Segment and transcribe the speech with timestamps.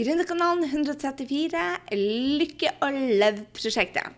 [0.00, 1.62] Gründerkanalen 134,
[2.40, 4.14] Lykke og lev-prosjektet.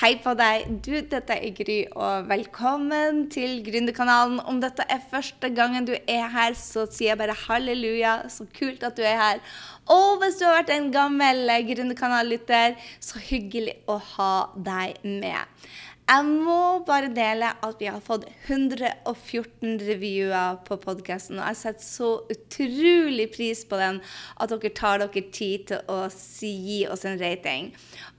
[0.00, 0.64] Hei på deg.
[0.82, 4.40] Du, dette er Gry, og velkommen til Gründerkanalen.
[4.50, 8.16] Om dette er første gangen du er her, så sier jeg bare halleluja.
[8.26, 9.42] Så kult at du er her.
[9.86, 15.70] Og hvis du har vært en gammel Gründerkanal-lytter, så hyggelig å ha deg med.
[16.08, 21.36] Jeg må bare dele at vi har fått 114 reviewer på podkasten.
[21.36, 23.98] Og jeg setter så utrolig pris på den,
[24.40, 27.68] at dere tar dere tid til å si, gi oss en rating.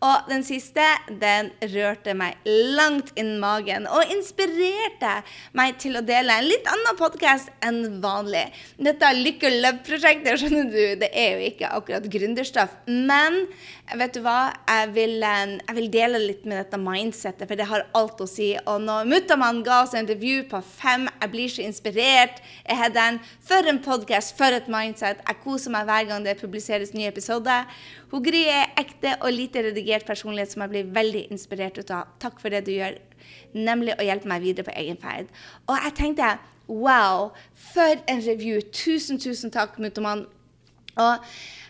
[0.05, 2.37] Og den siste, den rørte meg
[2.77, 5.15] langt innen magen og inspirerte
[5.57, 8.45] meg til å dele en litt annen podkast enn vanlig.
[8.77, 12.77] Dette Lykke Love-prosjektet, skjønner du, det er jo ikke akkurat gründerstoff.
[12.85, 13.47] Men
[13.97, 17.65] vet du hva, jeg vil, eh, jeg vil dele litt med dette mindsettet, for det
[17.69, 18.51] har alt å si.
[18.69, 22.41] Og når Muttamann ga oss en review på fem, jeg blir så inspirert.
[22.67, 23.19] Jeg har den.
[23.41, 25.23] For en podkast, for et mindset.
[25.25, 27.65] Jeg koser meg hver gang det publiseres nye episoder.
[28.11, 32.13] Hun Gry er ekte og lite redigert personlighet som jeg blir veldig inspirert ut av.
[32.19, 32.99] Takk for det du gjør,
[33.53, 35.29] nemlig å hjelpe meg videre på egen ferd.
[35.67, 36.37] Og jeg tenkte
[36.69, 38.61] wow, for en review.
[38.61, 40.27] Tusen, tusen takk, Muttamann.
[40.99, 41.25] Og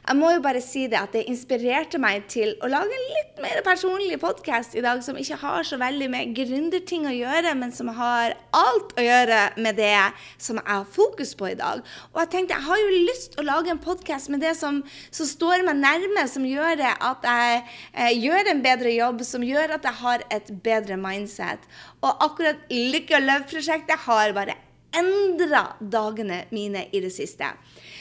[0.10, 3.42] jeg må jo bare si det at det inspirerte meg til å lage en litt
[3.44, 7.70] mer personlig podkast i dag, som ikke har så veldig med gründerting å gjøre, men
[7.76, 9.94] som har alt å gjøre med det
[10.42, 11.84] som jeg har fokus på i dag.
[12.16, 14.80] Og jeg tenkte jeg har jo lyst til å lage en podkast med det som,
[15.12, 17.60] som, står meg nærme, som gjør at jeg
[17.94, 21.70] eh, gjør en bedre jobb, som gjør at jeg har et bedre mindset.
[22.02, 24.58] Og akkurat Lykke og løv-prosjektet har bare
[24.96, 27.52] endra dagene mine i det siste.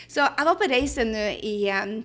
[0.09, 1.99] Så jeg var på reise nå i um,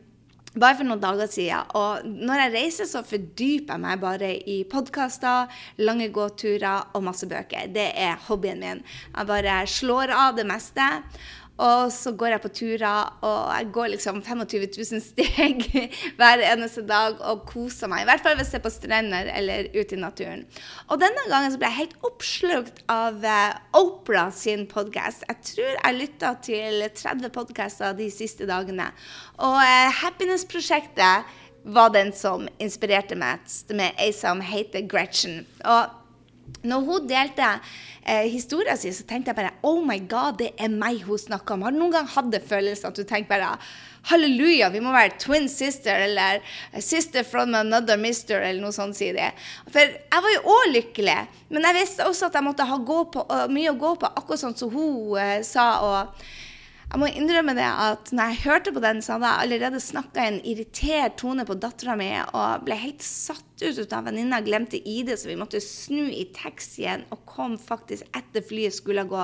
[0.53, 1.69] bare for noen dager siden.
[1.77, 7.29] Og når jeg reiser, så fordyper jeg meg bare i podkaster, lange gåturer og masse
[7.29, 7.71] bøker.
[7.73, 8.83] Det er hobbyen min.
[9.13, 10.89] Jeg bare slår av det meste.
[11.61, 15.67] Og så går jeg på turer, og jeg går liksom 25 000 steg
[16.17, 18.03] hver eneste dag og koser meg.
[18.03, 20.41] I hvert fall hvis jeg er på strender eller ute i naturen.
[20.89, 25.27] Og denne gangen så ble jeg helt oppslukt av Oprah Opera sin podkast.
[25.29, 28.89] Jeg tror jeg lytta til 30 podkaster de siste dagene.
[29.37, 31.29] Og uh, Happiness-prosjektet
[31.63, 35.43] var den som inspirerte meg med ei som heter Gretchen.
[35.63, 36.02] Og
[36.63, 37.47] når hun delte
[38.05, 41.55] eh, historien sin, så tenkte jeg bare Oh my God, det er meg hun snakker
[41.55, 41.65] om.
[41.65, 43.57] Har du noen gang hatt det følelsen at du tenker bare
[44.09, 46.41] Halleluja, vi må være twin sister eller
[46.83, 49.29] sister from another mister, eller noe sånt, sier de.
[49.71, 51.19] For jeg var jo òg lykkelig,
[51.55, 54.43] men jeg visste også at jeg måtte ha på, uh, mye å gå på, akkurat
[54.43, 55.67] sånn som hun eh, sa.
[55.87, 56.25] og
[56.93, 60.25] jeg må innrømme det at når jeg hørte på den, så hadde jeg allerede snakka
[60.29, 65.09] en irritert tone på dattera mi og ble helt satt ut av venninna glemte ID,
[65.17, 69.23] så vi måtte snu i taxien og kom faktisk etter flyet skulle gå.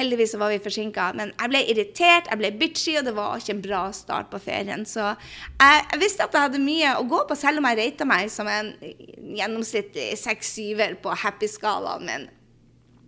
[0.00, 3.54] Heldigvis var vi forsinka, men jeg ble irritert, jeg ble bitchy, og det var ikke
[3.54, 4.82] en bra start på ferien.
[4.82, 8.34] Så jeg visste at jeg hadde mye å gå på, selv om jeg rata meg
[8.34, 12.28] som en gjennomsnittlig seks-syver på happy-skalaen min.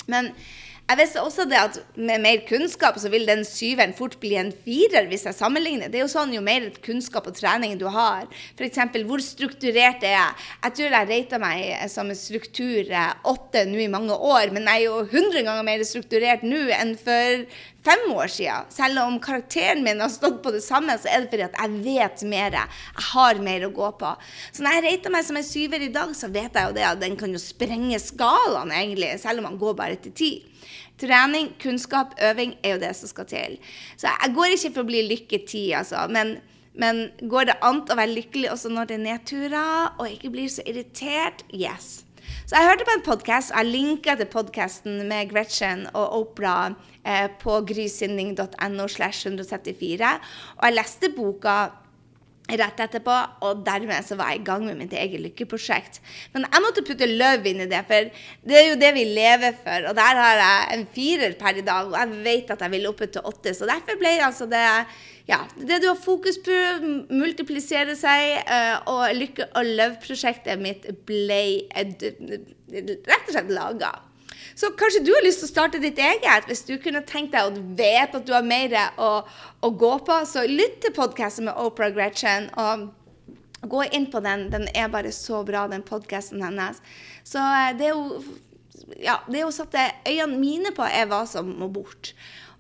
[0.09, 0.33] Men
[0.89, 4.55] jeg visste også det at med mer kunnskap så vil den syveren fort bli en
[4.65, 5.91] firer hvis jeg sammenligner.
[5.93, 8.25] Det er jo sånn jo mer kunnskap og trening du har.
[8.57, 8.81] F.eks.
[9.05, 10.47] hvor strukturert er jeg?
[10.65, 12.95] Jeg tror jeg reita meg som en struktur
[13.29, 16.97] åtte nå i mange år, men jeg er jo hundre ganger mer strukturert nå enn
[16.97, 17.45] for
[17.85, 18.73] fem år siden.
[18.73, 21.81] Selv om karakteren min har stått på det samme, så er det fordi at jeg
[21.85, 22.59] vet mer.
[22.59, 24.13] Jeg har mer å gå på.
[24.53, 26.87] Så når jeg reiter meg som en syver i dag, så vet jeg jo det
[26.89, 30.33] at den kan jo sprenge skalaen, egentlig, selv om man går bare til ti.
[30.99, 33.59] Trening, kunnskap, øving er jo det som skal til.
[33.97, 36.07] Så jeg går ikke for å bli lykke ti, altså.
[36.11, 36.37] Men,
[36.75, 40.51] men, går det an å være lykkelig også når det er nedturer, og ikke blir
[40.53, 41.45] så irritert?
[41.55, 42.03] Yes.
[42.49, 46.73] Så jeg hørte på en podkast, jeg linka til podkasten med Gretchen og Opera
[47.05, 50.15] eh, på grysynding.no slash 134.
[50.59, 51.59] Og jeg leste boka
[52.49, 56.01] rett etterpå, og dermed så var jeg i gang med mitt eget lykkeprosjekt.
[56.33, 58.09] Men jeg måtte putte løv inn i det, for
[58.49, 59.91] det er jo det vi lever for.
[59.91, 62.89] Og der har jeg en firer per i dag, og jeg vet at jeg vil
[62.89, 63.55] opp til åtte.
[63.55, 64.65] Så derfor ble altså det
[65.29, 66.57] ja, det du har fokus på,
[67.13, 73.93] multiplisere seg, eh, og lykke- og løv-prosjektet mitt ble rett og slett laga.
[74.59, 77.47] Så kanskje du har lyst til å starte ditt eget, hvis du kunne tenkt deg
[77.47, 79.11] og vet at du har mer å,
[79.63, 80.17] å gå på.
[80.27, 82.51] Så lytt til podkasten med Oprah Gretchen.
[82.59, 82.89] og
[83.71, 84.49] Gå inn på den.
[84.51, 86.83] Den er bare så bra, den podkasten hennes.
[87.27, 88.03] Så eh, det er
[89.03, 92.13] ja, det hun satte øynene mine på, er hva som må bort.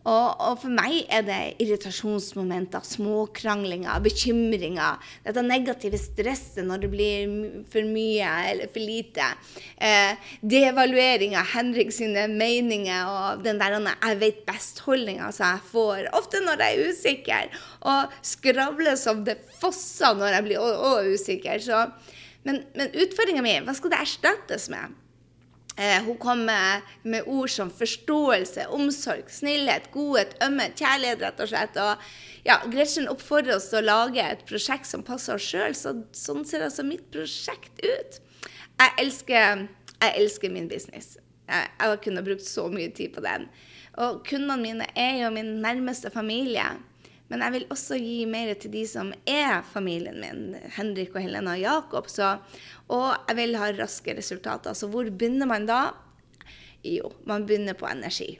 [0.09, 5.03] Og, og, for meg er det irritasjonsmomenter, småkranglinger, bekymringer.
[5.27, 7.35] Dette negative stresset når det blir
[7.73, 9.27] for mye eller for lite.
[9.77, 16.09] Eh, devaluering av Henrik sine meninger og den der 'jeg vet best'-holdninga som jeg får,
[16.13, 17.45] ofte når jeg er usikker.
[17.83, 21.59] Og skravler som det fosser når jeg blir òg usikker.
[21.61, 21.91] Så,
[22.45, 24.95] men men utfordringa mi, hva skal det erstattes med?
[25.79, 31.79] Eh, hun kommer med, ord som forståelse, omsorg, snillhet, godhet, ømhet, kjærlighet, rett og slett.
[31.79, 35.77] Og ja, Gretchen oppfordrer oss til å lage et prosjekt som passer oss sjøl.
[35.79, 38.19] Så, sånn ser altså mitt prosjekt ut.
[38.79, 39.65] Jeg elsker,
[40.03, 41.15] jeg elsker min business.
[41.47, 43.47] Jeg, jeg kunne brukt så mye tid på den.
[44.03, 46.67] Og kundene mine er jo min nærmeste familie.
[47.29, 51.57] Men jeg vil også gi mer til de som er familien min, Henrik og Helena
[51.57, 52.09] og Jakob.
[52.09, 52.35] Så,
[52.89, 54.77] og jeg vil ha raske resultater.
[54.77, 55.83] Så hvor begynner man da?
[56.87, 58.39] Jo, man begynner på energi.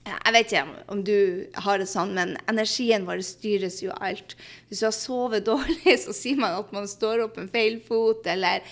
[0.00, 1.16] Jeg vet ikke om du
[1.60, 4.34] har det sånn, men energien vår styres jo alt.
[4.68, 8.24] Hvis du har sovet dårlig, så sier man at man står opp med feil fot,
[8.26, 8.64] eller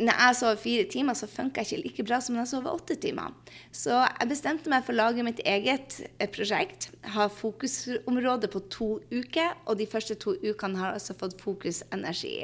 [0.00, 2.68] når jeg sov fire timer, så funka jeg ikke like bra som når jeg sov
[2.70, 3.34] åtte timer.
[3.72, 6.88] Så jeg bestemte meg for å lage mitt eget eh, prosjekt.
[7.14, 11.82] Ha fokusområde på to uker, og de første to ukene har jeg også fått fokus
[11.92, 12.38] energi.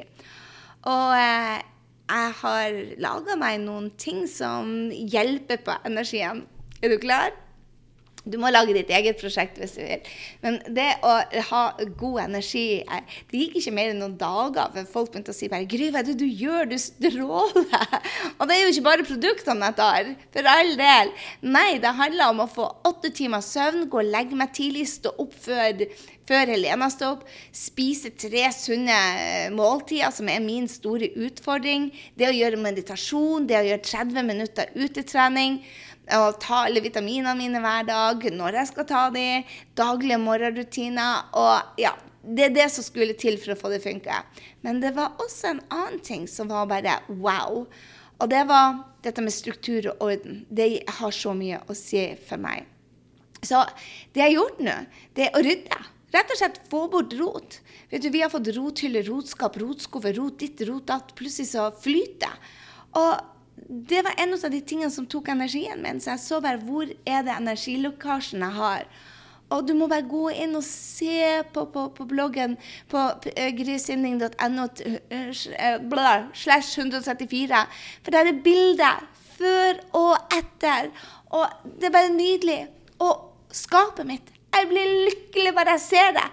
[0.86, 1.64] Og eh,
[2.06, 6.44] jeg har laga meg noen ting som hjelper på energien.
[6.84, 7.32] Er du klar?
[8.26, 10.08] Du må lage ditt eget prosjekt hvis du vil.
[10.42, 11.12] Men det å
[11.50, 11.62] ha
[11.98, 12.82] god energi
[13.30, 16.02] Det gikk ikke mer enn noen dager før folk begynte å si bare 'Gry, hva
[16.02, 16.66] er det du gjør?
[16.72, 17.94] Du stråler.'
[18.38, 20.10] Og det er jo ikke bare produktene jeg tar.
[20.34, 21.14] For all del.
[21.46, 25.14] Nei, det handler om å få åtte timer søvn, gå og legge meg tidlig, stå
[25.22, 25.86] opp før,
[26.26, 27.24] før Helena står opp,
[27.54, 31.92] spise tre sunne eh, måltider, som er min store utfordring.
[32.18, 35.60] Det å gjøre meditasjon, det å gjøre 30 minutter utetrening
[36.14, 39.26] å ta alle vitaminene mine hver dag, når jeg skal ta de,
[39.78, 41.26] daglige morgenrutiner.
[41.34, 44.22] Og ja, det er det som skulle til for å få det funke.
[44.66, 47.64] Men det var også en annen ting som var bare wow.
[48.16, 50.44] Og det var dette med struktur og orden.
[50.48, 52.64] Det har så mye å si for meg.
[53.44, 53.60] Så
[54.14, 54.76] det jeg har gjort nå,
[55.14, 55.82] det er å rydde.
[56.14, 57.58] Rett og slett få bort rot.
[57.90, 61.14] Vet du, Vi har fått rothylle, rotskap, rotskuffe, rot ditt, rot datt.
[61.18, 62.32] Plutselig så flyter
[62.96, 63.35] Og
[63.68, 66.00] det var en av de tingene som tok energien min.
[66.00, 68.86] Så jeg så bare hvor er det energilokasjen jeg har.
[69.54, 72.56] Og du må bare gå inn og se på, på, på bloggen
[72.90, 73.02] på
[73.58, 74.66] grisinning.no
[76.34, 77.60] slash 134.
[78.02, 79.04] For der er bilder
[79.36, 80.90] før og etter.
[81.30, 81.46] Og
[81.78, 82.64] det er bare nydelig.
[82.98, 83.14] Og
[83.54, 86.26] skapet mitt Jeg blir lykkelig bare jeg ser det.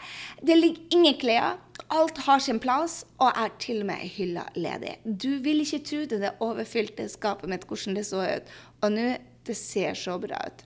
[0.48, 1.58] Det ligger ingen klær.
[1.91, 4.97] Alt har sin plass, og er til og med ei ledig.
[5.03, 8.53] Du vil ikke tro det, det overfylte skapet mitt, hvordan det så ut.
[8.81, 9.09] Og nå,
[9.47, 10.63] det ser så bra ut.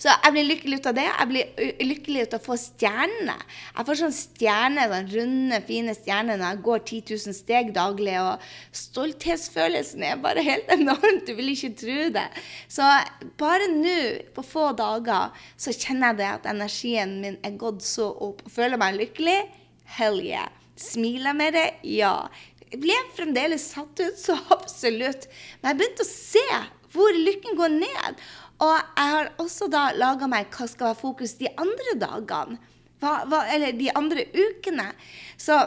[0.00, 1.04] Så jeg blir lykkelig ut av det.
[1.06, 3.36] Jeg blir lykkelig ut av å få stjernene.
[3.76, 8.16] Jeg får sånn stjerne, sånn runde, fine stjerner når jeg går 10 000 steg daglig.
[8.22, 8.46] Og
[8.80, 11.28] stolthetsfølelsen er bare helt enormt.
[11.28, 12.26] Du vil ikke tro det.
[12.72, 12.88] Så
[13.40, 13.98] bare nå,
[14.36, 18.44] på få dager, så kjenner jeg det at energien min er gått så opp.
[18.46, 19.40] og Føler meg lykkelig
[19.86, 20.50] Hell yeah.
[20.76, 21.66] Smiler jeg med det?
[21.88, 22.28] Ja.
[22.66, 25.28] Jeg ble fremdeles satt ut, så absolutt.
[25.60, 26.46] Men jeg begynte å se
[26.96, 28.20] hvor lykken går ned.
[28.64, 32.60] Og jeg har også da laga meg hva skal være fokus de andre dagene.
[32.96, 34.86] Hva, hva, eller de andre ukene.
[35.36, 35.58] Så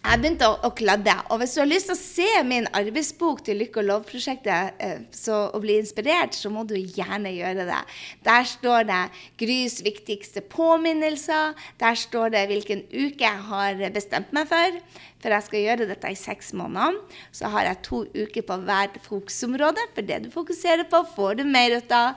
[0.00, 1.12] jeg begynte å, å, kladde.
[1.28, 5.02] Og hvis du har lyst til å se min arbeidsbok til Lykke og lov-prosjektet eh,
[5.34, 7.80] og bli inspirert, så må du gjerne gjøre det.
[8.24, 9.00] Der står det
[9.42, 11.52] Grys viktigste påminnelser.
[11.82, 14.80] Der står det hvilken uke jeg har bestemt meg for.
[15.20, 16.96] For jeg skal gjøre dette i seks måneder.
[17.36, 19.84] Så har jeg to uker på hvert fokusområde.
[19.92, 22.16] For det du fokuserer på, får du mer ut av.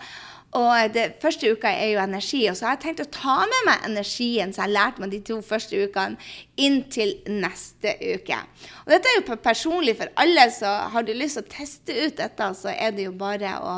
[0.53, 2.43] Og det første uka er jo energi.
[2.49, 5.13] Og så har jeg tenkt å ta med meg energien som jeg har lært meg
[5.13, 6.19] de to første ukene,
[6.61, 8.37] inn til neste uke.
[8.85, 12.19] Og dette er jo personlig for alle, så har du lyst til å teste ut
[12.21, 13.77] dette, så er det jo bare å,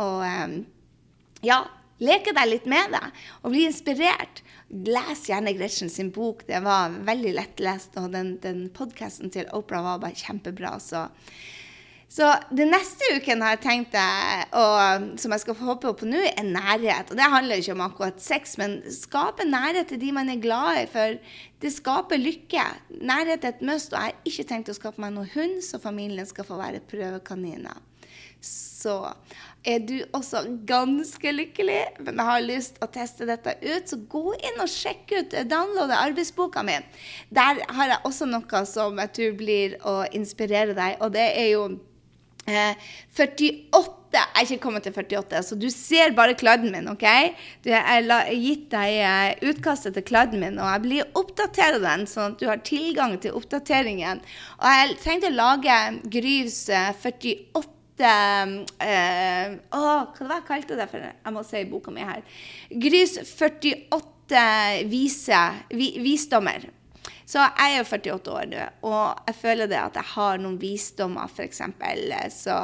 [0.00, 0.06] å
[1.44, 1.60] ja,
[2.00, 3.04] leke deg litt med det
[3.42, 4.40] og bli inspirert.
[4.72, 6.46] Les gjerne Gretchen sin bok.
[6.48, 10.78] Det var veldig lettlest, og den, den podkasten til Opera var bare kjempebra.
[10.82, 11.06] så
[12.08, 13.96] så den neste uken har jeg tenkt
[14.56, 17.10] og som jeg skal få håpe på nå, er nærhet.
[17.10, 20.84] Og det handler ikke om akkurat sex, men skape nærhet til de man er glad
[20.84, 20.86] i.
[20.92, 21.18] For
[21.62, 22.62] det skaper lykke.
[23.02, 23.90] Nærhet er et must.
[23.90, 26.84] Og jeg har ikke tenkt å skaffe meg noen hund, så familien skal få være
[26.88, 27.82] prøvekaniner.
[28.46, 28.94] Så
[29.66, 34.62] er du også ganske lykkelig, men har lyst å teste dette ut, så gå inn
[34.62, 36.78] og sjekk ut, downloade arbeidsboka mi.
[37.34, 41.50] Der har jeg også noe som jeg tror blir å inspirere deg, og det er
[41.56, 41.95] jo Eh,
[42.46, 47.04] 48 Jeg er ikke kommet til 48, så du ser bare kladden min, OK?
[47.64, 52.06] Du, jeg har gitt deg eh, utkastet til kladden min, og jeg blir oppdatere den,
[52.08, 54.22] sånn at du har tilgang til oppdateringen.
[54.62, 55.76] Og jeg trengte å lage
[56.14, 61.04] Grys 48 eh, Å, hva var jeg kalte det for?
[61.04, 62.24] Jeg må se i boka mi her.
[62.86, 64.46] Grys 48
[64.88, 65.44] vise,
[65.76, 66.70] vi, visdommer.
[67.26, 70.60] Så jeg er jo 48 år nå, og jeg føler det at jeg har noen
[70.62, 71.62] visdommer, f.eks.
[72.36, 72.58] Så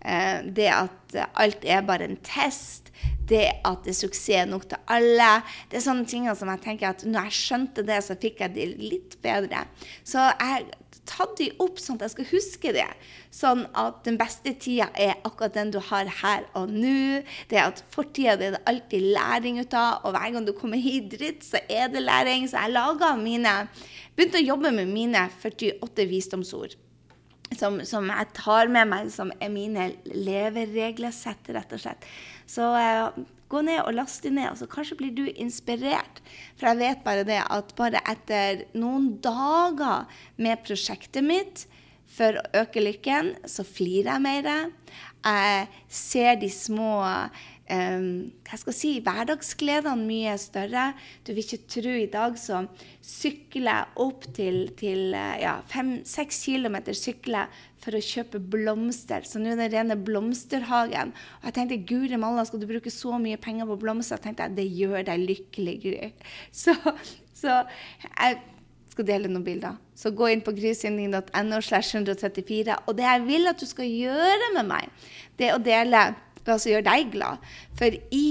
[0.00, 2.88] eh, det at alt er bare en test,
[3.28, 5.28] det at det er suksess nok til alle,
[5.68, 8.56] det er sånne ting som jeg tenker at når jeg skjønte det, så fikk jeg
[8.56, 9.66] det litt bedre.
[10.06, 10.68] Så jeg
[11.08, 12.86] tatt de opp sånn at jeg skal huske det.
[13.34, 17.22] Sånn at den beste tida er akkurat den du har her og nå.
[17.50, 21.12] Det at Fortida er det alltid læring ut av, og hver gang du kommer hit
[21.14, 22.48] dritt, så er det læring.
[22.50, 23.54] Så jeg laga mine
[24.16, 26.72] Begynte å jobbe med mine 48 visdomsord.
[27.54, 32.06] Som, som, jeg tar med meg, som er mine levereglesett, rett og slett.
[32.48, 33.20] Så eh,
[33.52, 36.20] gå ned og last dem ned, og så kanskje blir du inspirert.
[36.58, 40.06] For jeg vet bare det at bare etter noen dager
[40.40, 41.66] med prosjektet mitt
[42.16, 44.50] for å øke lykken, så flirer jeg mer.
[45.26, 47.02] Jeg ser de små
[47.70, 48.08] um,
[48.46, 50.88] hva skal jeg si, hverdagsgledene mye større.
[51.26, 52.62] Du vil ikke tro i dag så
[53.04, 59.26] sykler jeg opp til, til eh, ja, fem-seks kilometer sykler for å kjøpe blomster.
[59.28, 61.14] Så nå er det rene blomsterhagen.
[61.40, 64.18] Og jeg tenkte guri malla, skal du bruke så mye penger på blomster?
[64.18, 66.12] Jeg tenkte jeg, det gjør deg lykkelig, Gry.
[66.64, 66.72] Så,
[67.36, 67.60] så
[68.02, 68.38] jeg
[68.96, 69.76] skal dele noen bilder.
[69.96, 72.78] Så gå inn på grysynding.no slash 134.
[72.88, 76.06] Og det jeg vil at du skal gjøre med meg, det er å dele
[76.46, 77.42] hva som gjør deg glad.
[77.78, 78.26] For i,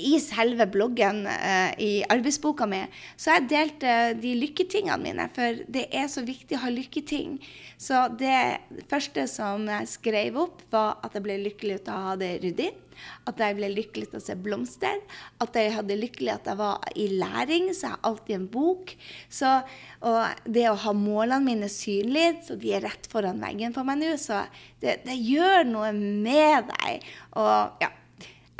[0.00, 2.80] i selve bloggen uh, i arbeidsboka mi
[3.16, 5.26] så har jeg delt uh, de lykketingene mine.
[5.36, 7.36] For det er så viktig å ha lykketing.
[7.80, 12.16] Så det første som jeg skrev opp, var at jeg ble lykkelig av å ha
[12.20, 12.70] det ryddig.
[13.26, 15.00] At jeg ble lykkelig til å se blomster.
[15.42, 18.92] At jeg hadde lykkelig at jeg var i læring, så jeg har alltid en bok.
[19.32, 19.54] Så,
[20.06, 24.00] og det å ha målene mine synlige, så de er rett foran veggen for meg
[24.00, 24.44] nå, så
[24.82, 27.10] det, det gjør noe med deg.
[27.40, 27.90] Og ja,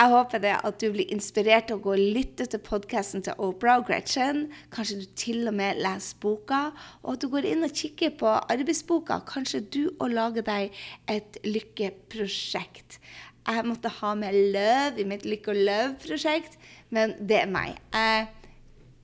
[0.02, 3.38] jeg håper det at du blir inspirert til å gå og lytte til podkasten til
[3.42, 4.48] Oprah og Gretchen.
[4.74, 6.62] Kanskje du til og med leser boka,
[7.04, 9.20] og at du går inn og kikker på arbeidsboka.
[9.28, 10.80] Kanskje du òg lager deg
[11.12, 12.98] et lykkeprosjekt.
[13.46, 16.58] Jeg måtte ha med løv i mitt Lykke og løv-prosjekt,
[16.90, 17.78] men det er meg.
[17.94, 18.26] Jeg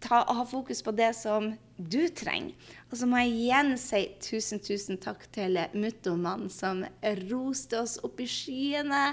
[0.02, 2.55] tar har fokus på det som du trenger.
[2.91, 6.83] Og så må jeg igjen si tusen, tusen takk til Muttomann, som
[7.29, 9.13] roste oss opp i skyene.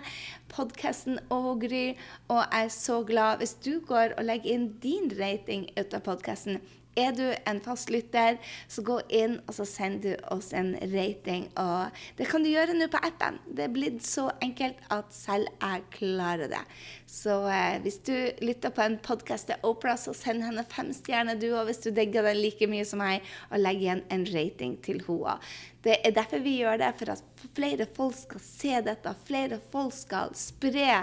[0.52, 1.98] Podkasten Ågry.
[2.30, 6.06] Og jeg er så glad hvis du går og legger inn din rating ut av
[6.08, 6.62] podkasten.
[6.96, 8.38] Er du en fastlytter,
[8.72, 11.50] så gå inn og så send du oss en rating.
[11.60, 13.42] Og det kan du gjøre nå på appen.
[13.46, 16.64] Det er blitt så enkelt at selv jeg klarer det.
[17.10, 21.36] Så eh, hvis du lytter på en podkast til Opera, så send henne fem stjerner,
[21.36, 24.80] du òg, hvis du digger den like mye som meg, og legg igjen en rating
[24.86, 25.38] til henne.
[25.86, 29.18] Det er derfor vi gjør det, for at flere folk skal se dette.
[29.28, 31.02] Flere folk skal spre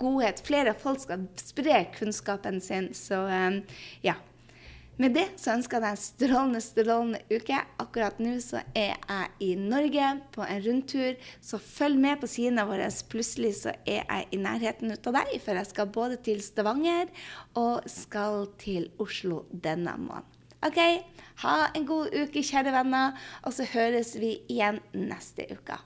[0.00, 0.40] godhet.
[0.46, 2.92] Flere folk skal spre kunnskapen sin.
[2.96, 4.16] Så eh, ja.
[5.00, 7.60] Med det så ønsker jeg deg en strålende, strålende uke.
[7.80, 12.66] Akkurat nå så er jeg i Norge på en rundtur, så følg med på sidene
[12.68, 12.90] våre.
[13.08, 17.08] Plutselig så er jeg i nærheten ut av deg, for jeg skal både til Stavanger
[17.58, 20.28] og skal til Oslo denne måneden.
[20.62, 20.78] OK,
[21.42, 25.80] ha en god uke, kjære venner, og så høres vi igjen neste uke.